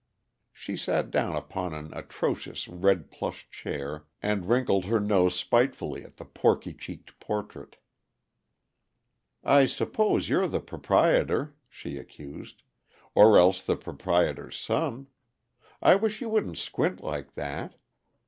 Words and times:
She 0.51 0.77
sat 0.77 1.11
down 1.11 1.35
upon 1.35 1.75
an 1.75 1.93
atrocious 1.93 2.67
red 2.67 3.11
plush 3.11 3.47
chair, 3.51 4.07
and 4.19 4.49
wrinkled 4.49 4.85
her 4.85 4.99
nose 4.99 5.35
spitefully 5.35 6.03
at 6.03 6.17
the 6.17 6.25
porky 6.25 6.73
cheeked 6.73 7.19
portrait. 7.19 7.77
"I 9.43 9.67
suppose 9.67 10.27
you're 10.27 10.47
the 10.47 10.59
proprietor," 10.59 11.53
she 11.69 11.97
accused, 11.99 12.63
"or 13.13 13.37
else 13.37 13.61
the 13.61 13.77
proprietor's 13.77 14.57
son. 14.57 15.05
I 15.83 15.93
wish 15.93 16.19
you 16.19 16.29
wouldn't 16.29 16.57
squint 16.57 17.01
like 17.03 17.35
that. 17.35 17.75